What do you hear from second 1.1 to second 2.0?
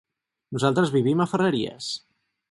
a Ferreries.